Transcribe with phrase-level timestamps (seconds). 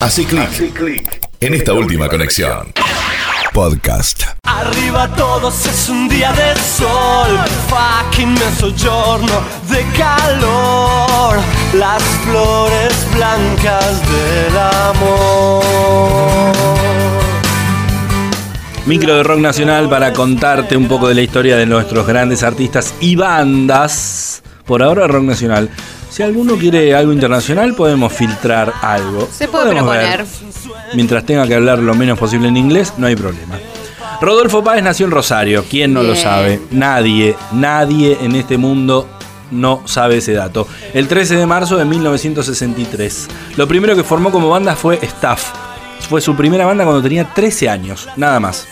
[0.00, 2.72] Hace clic en esta última conexión.
[3.52, 4.22] Podcast.
[4.44, 7.36] Arriba todos es un día de sol,
[7.68, 11.38] fucking mezzogiorno de calor,
[11.74, 15.64] las flores blancas del amor.
[18.86, 22.94] Micro de rock nacional para contarte un poco de la historia de nuestros grandes artistas
[23.00, 24.44] y bandas.
[24.64, 25.68] Por ahora rock nacional.
[26.10, 29.28] Si alguno quiere algo internacional, podemos filtrar algo.
[29.30, 30.18] Se puede Podemos proponer.
[30.18, 30.26] ver.
[30.94, 33.58] Mientras tenga que hablar lo menos posible en inglés, no hay problema.
[34.20, 35.64] Rodolfo Páez nació en Rosario.
[35.68, 36.60] ¿Quién no lo sabe?
[36.70, 39.06] Nadie, nadie en este mundo
[39.50, 40.66] no sabe ese dato.
[40.92, 43.28] El 13 de marzo de 1963.
[43.56, 45.52] Lo primero que formó como banda fue Staff.
[46.08, 48.66] Fue su primera banda cuando tenía 13 años, nada más.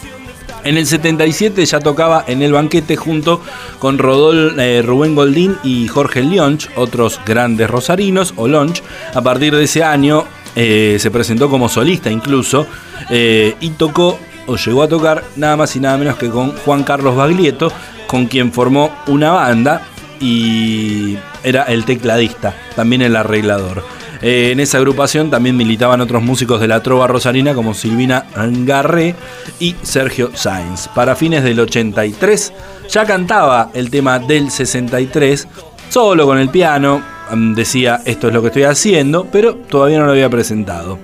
[0.67, 3.41] En el 77 ya tocaba en el banquete junto
[3.79, 8.83] con Rodol, eh, Rubén Goldín y Jorge Lionch, otros grandes rosarinos, o Lonch.
[9.15, 10.25] A partir de ese año
[10.57, 12.67] eh, se presentó como solista incluso
[13.11, 16.83] eh, y tocó o llegó a tocar nada más y nada menos que con Juan
[16.83, 17.73] Carlos Baglietto,
[18.09, 19.83] con quien formó una banda
[20.19, 23.85] y era el tecladista, también el arreglador.
[24.23, 28.27] Eh, en esa agrupación también militaban otros músicos de la trova rosarina como Silvina
[28.65, 29.15] Garré
[29.59, 30.89] y Sergio Sainz.
[30.89, 32.53] Para fines del 83
[32.89, 35.49] ya cantaba el tema del 63,
[35.89, 40.07] solo con el piano, mm, decía esto es lo que estoy haciendo, pero todavía no
[40.07, 40.99] lo había presentado.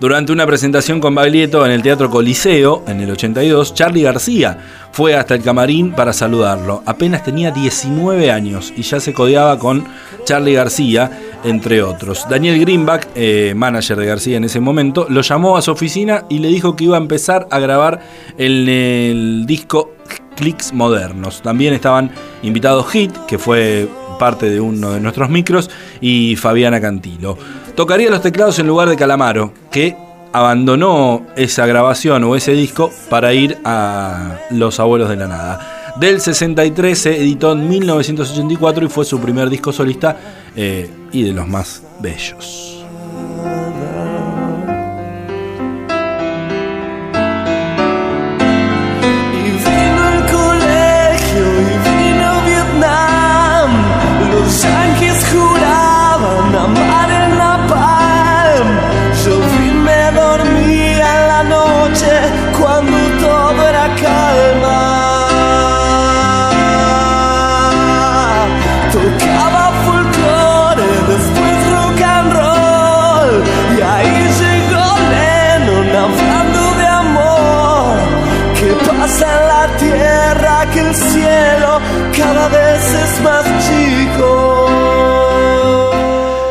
[0.00, 4.56] Durante una presentación con Baglietto en el Teatro Coliseo, en el 82, Charlie García
[4.92, 6.82] fue hasta el camarín para saludarlo.
[6.86, 9.84] Apenas tenía 19 años y ya se codeaba con
[10.24, 12.26] Charlie García, entre otros.
[12.30, 16.38] Daniel Greenback, eh, manager de García en ese momento, lo llamó a su oficina y
[16.38, 18.00] le dijo que iba a empezar a grabar
[18.38, 19.92] en el disco
[20.34, 21.42] Clicks Modernos.
[21.42, 22.10] También estaban
[22.42, 23.86] invitados Hit, que fue
[24.18, 27.36] parte de uno de nuestros micros, y Fabiana Cantilo.
[27.80, 29.96] Tocaría los teclados en lugar de Calamaro, que
[30.34, 35.94] abandonó esa grabación o ese disco para ir a Los Abuelos de la Nada.
[35.98, 40.14] Del 63 se editó en 1984 y fue su primer disco solista
[40.54, 42.70] eh, y de los más bellos.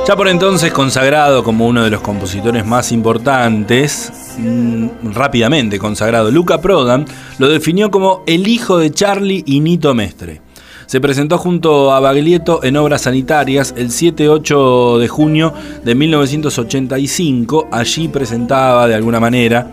[0.09, 6.59] Ya por entonces consagrado como uno de los compositores más importantes, mm, rápidamente consagrado, Luca
[6.59, 7.05] Prodan
[7.37, 10.41] lo definió como el hijo de Charlie y Nito Mestre.
[10.87, 15.53] Se presentó junto a Baglietto en obras sanitarias el 7-8 de junio
[15.85, 17.67] de 1985.
[17.71, 19.69] Allí presentaba de alguna manera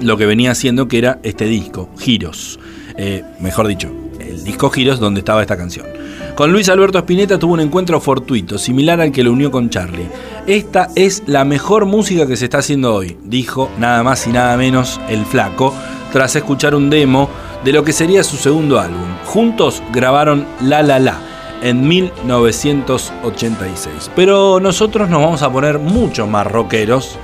[0.00, 2.58] lo que venía haciendo que era este disco, Giros.
[2.96, 3.92] Eh, mejor dicho,
[4.30, 5.86] el disco Giros donde estaba esta canción.
[6.34, 10.08] Con Luis Alberto Spinetta tuvo un encuentro fortuito, similar al que lo unió con Charlie.
[10.46, 14.56] Esta es la mejor música que se está haciendo hoy, dijo nada más y nada
[14.56, 15.74] menos el flaco,
[16.12, 17.28] tras escuchar un demo
[17.64, 19.06] de lo que sería su segundo álbum.
[19.26, 21.18] Juntos grabaron La La La
[21.62, 24.10] en 1986.
[24.16, 27.16] Pero nosotros nos vamos a poner mucho más rockeros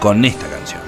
[0.00, 0.81] con esta canción.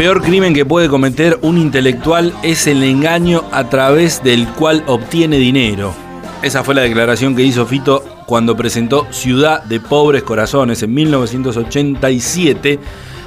[0.00, 5.36] Peor crimen que puede cometer un intelectual es el engaño a través del cual obtiene
[5.36, 5.92] dinero.
[6.40, 12.78] Esa fue la declaración que hizo Fito cuando presentó Ciudad de Pobres Corazones en 1987,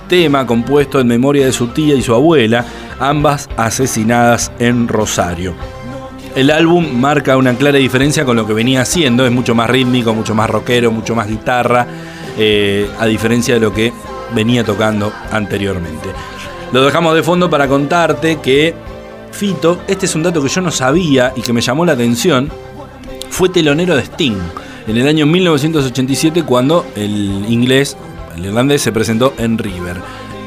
[0.10, 2.66] tema compuesto en memoria de su tía y su abuela,
[3.00, 5.54] ambas asesinadas en Rosario.
[6.36, 10.16] El álbum marca una clara diferencia con lo que venía haciendo, es mucho más rítmico,
[10.16, 11.86] mucho más rockero, mucho más guitarra,
[12.36, 13.94] eh, a diferencia de lo que
[14.34, 16.10] venía tocando anteriormente.
[16.74, 18.74] Lo dejamos de fondo para contarte que
[19.32, 22.50] Fito, este es un dato que yo no sabía y que me llamó la atención,
[23.30, 24.40] fue telonero de Sting
[24.88, 27.96] en el año 1987 cuando el inglés,
[28.36, 29.98] el irlandés, se presentó en River.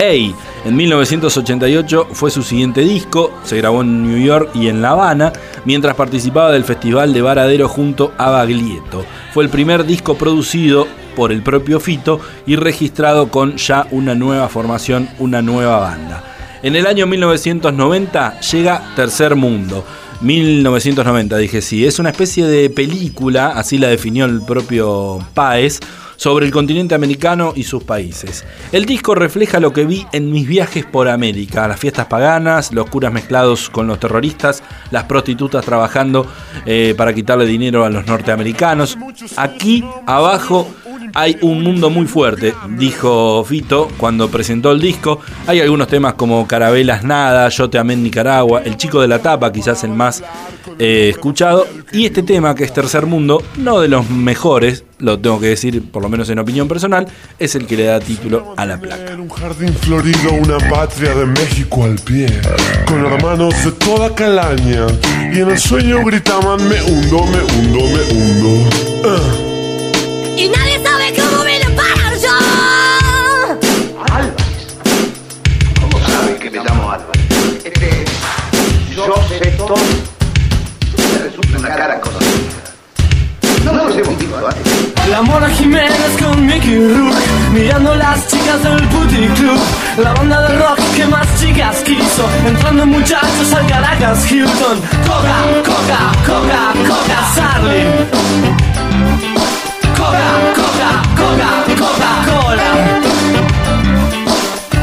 [0.00, 0.34] Hey,
[0.64, 5.32] en 1988 fue su siguiente disco, se grabó en New York y en La Habana,
[5.64, 9.04] mientras participaba del Festival de Varadero junto a Baglietto.
[9.32, 14.48] Fue el primer disco producido por el propio Fito y registrado con ya una nueva
[14.48, 16.22] formación, una nueva banda.
[16.62, 19.84] En el año 1990 llega Tercer Mundo.
[20.20, 25.80] 1990 dije sí, es una especie de película, así la definió el propio Páez,
[26.16, 28.44] sobre el continente americano y sus países.
[28.72, 32.88] El disco refleja lo que vi en mis viajes por América, las fiestas paganas, los
[32.88, 36.26] curas mezclados con los terroristas, las prostitutas trabajando
[36.64, 38.98] eh, para quitarle dinero a los norteamericanos.
[39.36, 40.68] Aquí abajo
[41.16, 45.18] hay un mundo muy fuerte, dijo Fito cuando presentó el disco.
[45.46, 49.20] Hay algunos temas como Carabelas Nada, Yo te amé en Nicaragua, El chico de la
[49.20, 50.22] tapa, quizás el más
[50.78, 51.66] eh, escuchado.
[51.90, 55.90] Y este tema, que es Tercer Mundo, no de los mejores, lo tengo que decir,
[55.90, 57.08] por lo menos en opinión personal,
[57.38, 59.14] es el que le da título a la placa.
[59.14, 62.26] Un jardín florido, una patria de México al pie,
[62.86, 64.86] con hermanos de toda calaña.
[65.32, 68.70] Y en el sueño gritaban: Me hundo, me hundo, me hundo.
[69.06, 69.56] Ah.
[70.36, 72.28] Y nadie sabe cómo vine a parar yo.
[75.80, 77.22] ¿Cómo sabe que me llamo Álvarez?
[77.64, 78.04] Este,
[78.94, 79.76] yo sé todo.
[80.96, 82.30] Me resulta una cara conocida.
[83.64, 85.08] No nos hemos visto antes.
[85.08, 87.16] La Mona Jiménez con Mickey Rourke
[87.52, 89.58] Mirando las chicas del Booty Club
[89.98, 96.12] La banda de rock que más chicas quiso Entrando muchachos al Caracas Hilton Coca, Coca,
[96.26, 98.65] Coca, Coca, Sarli
[101.16, 102.70] Coca, Coca, Coca, Coca-Cola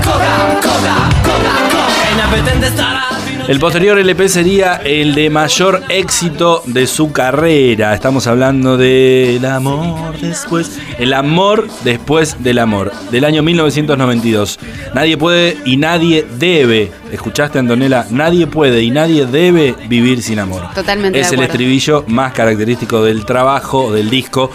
[0.04, 3.04] Coca, Coca, Coca, Coca Inapetente estará
[3.48, 7.94] El posterior LP sería el de mayor éxito de su carrera.
[7.94, 10.80] Estamos hablando del amor después.
[10.98, 12.94] El amor después del amor.
[13.12, 14.60] Del año 1992.
[14.94, 16.92] Nadie puede y nadie debe.
[17.12, 18.06] ¿Escuchaste, Antonella?
[18.12, 20.64] Nadie puede y nadie debe vivir sin amor.
[20.74, 24.52] Totalmente Es de el estribillo más característico del trabajo, del disco,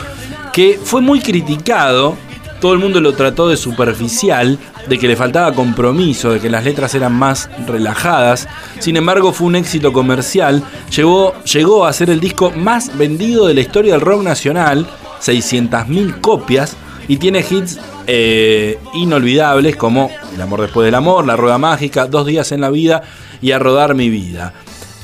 [0.58, 2.16] que fue muy criticado.
[2.60, 4.58] Todo el mundo lo trató de superficial,
[4.88, 8.49] de que le faltaba compromiso, de que las letras eran más relajadas.
[8.81, 10.64] Sin embargo, fue un éxito comercial.
[10.90, 14.84] Llegó, llegó a ser el disco más vendido de la historia del rock nacional,
[15.22, 16.76] 600.000 copias,
[17.06, 17.78] y tiene hits
[18.08, 22.70] eh, inolvidables como El amor después del amor, La rueda mágica, Dos días en la
[22.70, 23.02] vida
[23.40, 24.54] y A rodar mi vida.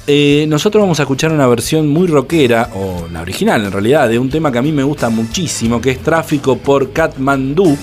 [0.06, 4.18] Eh, nosotros vamos a escuchar una versión muy rockera, o la original en realidad, de
[4.18, 7.76] un tema que a mí me gusta muchísimo, que es Tráfico por Katmandú.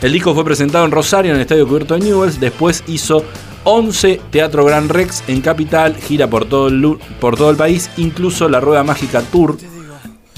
[0.00, 2.38] El disco fue presentado en Rosario, en el Estadio Cubierto de Newells.
[2.38, 3.24] Después hizo
[3.64, 8.48] 11 Teatro Gran Rex en Capital, gira por todo el, por todo el país, incluso
[8.48, 9.58] la Rueda Mágica Tour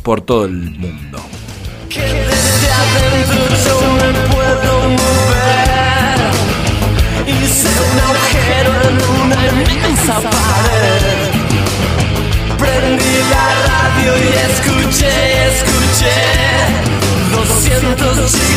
[0.03, 1.19] por todo el mundo.
[14.61, 15.09] escuché,
[15.49, 16.17] escuché.
[17.31, 18.56] Lo siento, chicos.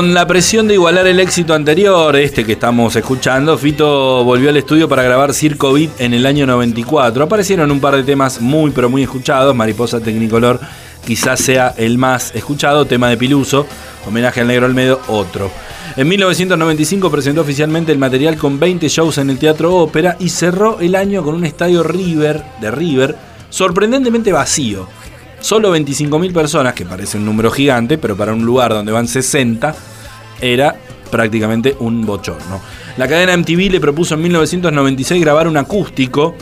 [0.00, 4.56] Con la presión de igualar el éxito anterior, este que estamos escuchando, Fito volvió al
[4.56, 7.22] estudio para grabar Circo Beat en el año 94.
[7.22, 10.58] Aparecieron un par de temas muy pero muy escuchados, Mariposa Tecnicolor
[11.04, 13.66] quizás sea el más escuchado, tema de Piluso,
[14.06, 15.50] homenaje al negro Almedo, otro.
[15.94, 20.80] En 1995 presentó oficialmente el material con 20 shows en el Teatro Ópera y cerró
[20.80, 23.16] el año con un estadio River de River
[23.50, 24.88] sorprendentemente vacío.
[25.40, 29.74] Solo 25.000 personas, que parece un número gigante, pero para un lugar donde van 60
[30.40, 30.76] era
[31.10, 32.60] prácticamente un bochorno.
[32.96, 36.34] La cadena MTV le propuso en 1996 grabar un acústico,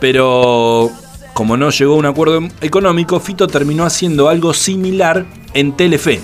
[0.00, 0.90] pero
[1.34, 6.20] como no llegó a un acuerdo económico, Fito terminó haciendo algo similar en Telefe.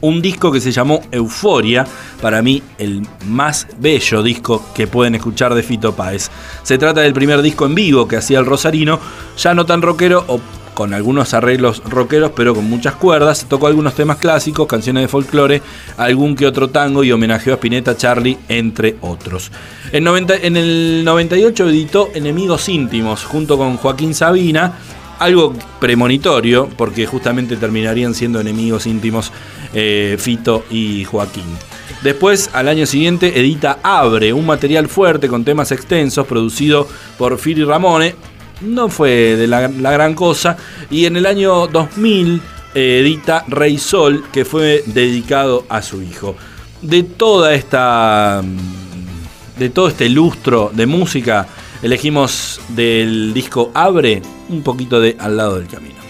[0.00, 1.86] Un disco que se llamó Euforia,
[2.20, 6.28] para mí el más bello disco que pueden escuchar de Fito Páez.
[6.64, 8.98] Se trata del primer disco en vivo que hacía el Rosarino,
[9.36, 10.40] ya no tan rockero o
[10.74, 13.46] con algunos arreglos rockeros, pero con muchas cuerdas.
[13.48, 15.62] Tocó algunos temas clásicos, canciones de folclore,
[15.96, 19.50] algún que otro tango y homenajeó a Spinetta, Charlie, entre otros.
[19.92, 24.78] En, 90, en el 98 editó Enemigos íntimos junto con Joaquín Sabina,
[25.18, 29.30] algo premonitorio, porque justamente terminarían siendo enemigos íntimos
[29.72, 31.44] eh, Fito y Joaquín.
[32.02, 37.62] Después, al año siguiente, edita Abre, un material fuerte con temas extensos, producido por Fili
[37.62, 38.16] Ramone,
[38.62, 40.56] no fue de la, gran cosa.
[40.90, 42.40] Y en el año 2000
[42.74, 46.36] eh, edita Rey Sol, que fue dedicado a su hijo.
[46.80, 48.42] De toda esta.
[49.58, 51.46] De todo este lustro de música,
[51.82, 56.01] elegimos del disco Abre un poquito de Al lado del camino.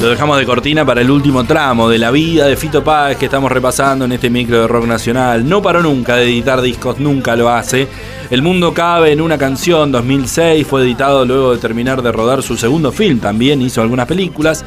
[0.00, 3.24] Lo dejamos de cortina para el último tramo de la vida de Fito Páez que
[3.24, 5.48] estamos repasando en este micro de rock nacional.
[5.48, 7.88] No paró nunca de editar discos, nunca lo hace.
[8.30, 12.56] El mundo cabe en una canción, 2006, fue editado luego de terminar de rodar su
[12.56, 14.64] segundo film, también hizo algunas películas.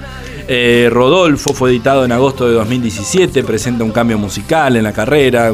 [0.48, 5.54] Eh, Rodolfo fue editado en agosto de 2017, presenta un cambio musical en la carrera,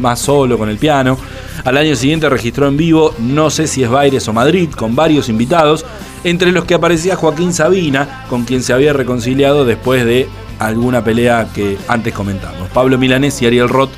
[0.00, 1.18] más solo con el piano.
[1.64, 5.28] Al año siguiente registró en vivo, no sé si es Baires o Madrid, con varios
[5.30, 5.86] invitados,
[6.22, 10.28] entre los que aparecía Joaquín Sabina, con quien se había reconciliado después de
[10.58, 12.68] alguna pelea que antes comentamos.
[12.68, 13.90] Pablo Milanés y Ariel Roth,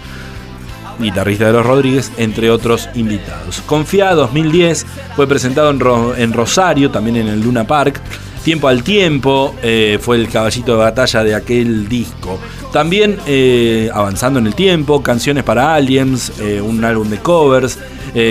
[1.01, 3.61] guitarrista de los Rodríguez, entre otros invitados.
[3.67, 8.01] Confía 2010 fue presentado en, Ro- en Rosario, también en el Luna Park.
[8.47, 12.39] Tiempo al tiempo eh, fue el caballito de batalla de aquel disco.
[12.73, 17.77] También eh, avanzando en el tiempo, canciones para Aliens, eh, un álbum de covers,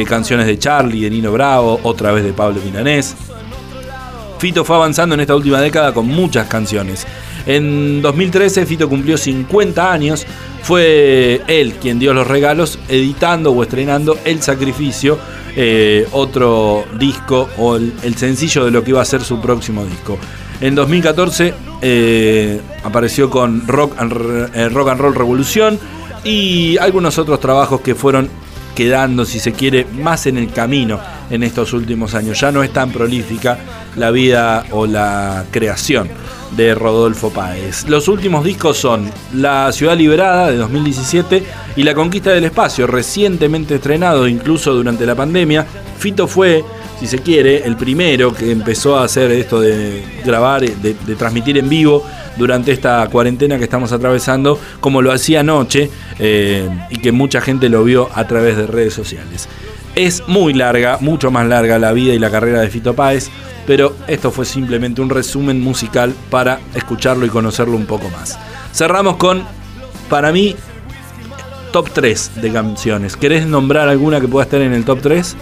[0.07, 3.13] canciones de Charlie, de Nino Bravo, otra vez de Pablo Milanés.
[4.39, 7.05] Fito fue avanzando en esta última década con muchas canciones.
[7.45, 10.25] En 2013 Fito cumplió 50 años.
[10.65, 15.19] Fue él quien dio los regalos editando o estrenando El Sacrificio,
[15.55, 20.17] eh, otro disco o el, sencillo de lo que iba a ser su próximo disco.
[20.59, 21.53] En 2014
[21.83, 24.11] eh, apareció con Rock and,
[24.55, 25.79] eh, Rock and Roll Revolución
[26.23, 28.27] y algunos otros trabajos que fueron
[28.75, 32.39] quedando, si se quiere, más en el camino en estos últimos años.
[32.39, 33.57] Ya no es tan prolífica
[33.95, 36.09] la vida o la creación
[36.55, 37.87] de Rodolfo Páez.
[37.89, 41.43] Los últimos discos son La Ciudad Liberada de 2017
[41.75, 45.65] y La Conquista del Espacio, recientemente estrenado incluso durante la pandemia.
[45.97, 46.63] Fito fue,
[46.99, 51.57] si se quiere, el primero que empezó a hacer esto de grabar, de, de transmitir
[51.57, 52.05] en vivo
[52.37, 55.89] durante esta cuarentena que estamos atravesando, como lo hacía anoche
[56.19, 59.47] eh, y que mucha gente lo vio a través de redes sociales.
[59.95, 63.29] Es muy larga, mucho más larga la vida y la carrera de Fito Páez,
[63.65, 68.37] pero esto fue simplemente un resumen musical para escucharlo y conocerlo un poco más.
[68.73, 69.43] Cerramos con,
[70.09, 70.53] para mí,
[71.71, 73.15] top 3 de canciones.
[73.15, 75.35] ¿Querés nombrar alguna que pueda estar en el top 3?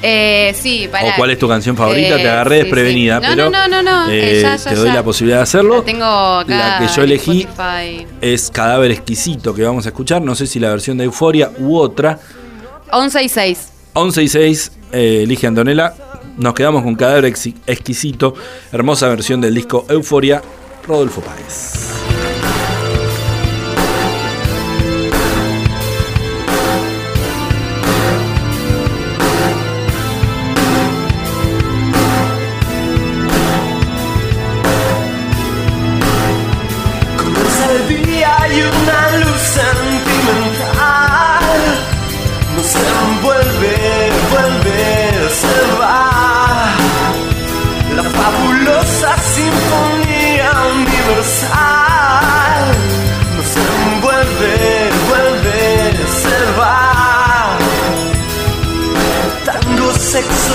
[0.00, 1.08] Eh, sí, para.
[1.08, 2.18] ¿O cuál es tu canción favorita?
[2.18, 3.22] Eh, Te agarré sí, desprevenida, sí.
[3.24, 4.94] No, pero no, no, no, no, eh, eh, ya, ya, te doy ya.
[4.94, 5.78] la posibilidad de hacerlo.
[5.78, 8.06] La tengo acá La que yo elegí Spotify.
[8.20, 10.22] es Cadáver Exquisito que vamos a escuchar.
[10.22, 12.18] No sé si la versión de Euforia u otra.
[12.90, 13.68] 11 y 6.
[13.94, 15.94] 11 y 6, eh, elige Antonella.
[16.36, 17.24] Nos quedamos con Cadáver
[17.66, 18.34] Exquisito.
[18.72, 20.40] Hermosa versión del disco Euforia,
[20.86, 22.17] Rodolfo Páez.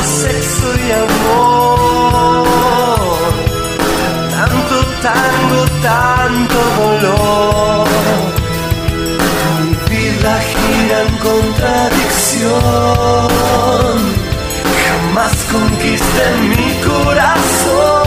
[0.03, 2.43] Sexo, y amor.
[4.31, 7.87] Tanto tango, tanto dolor.
[9.61, 13.97] Mi vida gira en contradicción.
[14.85, 18.03] Jamás conquisté mi corazón.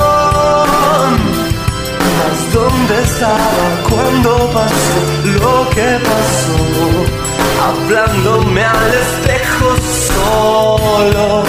[2.19, 4.99] Mas ¿dónde estaba cuando pasó
[5.41, 6.59] lo que pasó?
[7.67, 9.69] Hablándome al espejo
[10.27, 11.43] solo.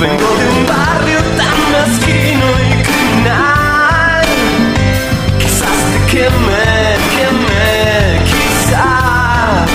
[0.00, 4.26] Vengo de un barrio tan mezquino y criminal.
[5.40, 6.66] Quizás te queme,
[7.14, 7.66] queme,
[8.30, 9.68] quizás.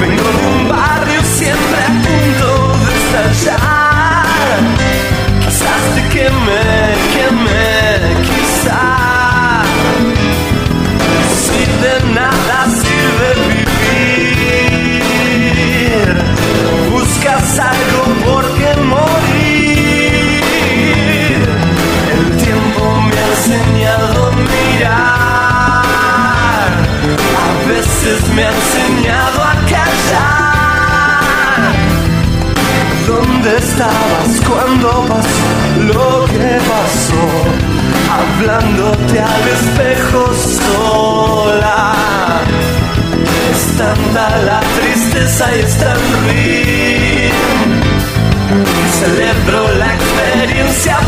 [0.00, 2.50] Vengo de un barrio siempre a punto
[2.84, 4.58] de estallar.
[5.44, 6.64] Quizás te queme,
[7.14, 7.64] queme,
[8.28, 9.66] quizás.
[11.42, 12.61] Si de nada
[17.32, 20.42] buscas algo por qué morir.
[22.12, 25.02] El tiempo me ha enseñado a mirar,
[27.38, 30.40] a veces me ha enseñado a callar.
[33.06, 35.50] ¿Dónde estabas cuando pasó
[35.92, 37.24] lo que pasó?
[38.10, 41.92] Hablándote al espejo sola.
[43.82, 47.32] Tanta la tristeza y es tan ruin.
[49.00, 50.98] Celebro la experiencia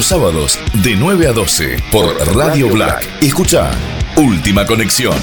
[0.00, 3.06] Los sábados de 9 a 12 por Radio Black.
[3.20, 3.70] Escucha
[4.16, 5.14] Última Conexión.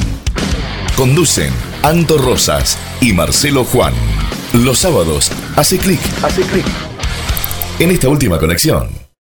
[0.95, 3.95] Conducen Anto Rosas y Marcelo Juan.
[4.53, 6.65] Los sábados hace clic, hace clic
[7.79, 8.96] en esta última conexión.